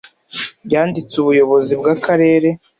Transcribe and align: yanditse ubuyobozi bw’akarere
yanditse 0.71 1.13
ubuyobozi 1.19 1.73
bw’akarere 1.79 2.49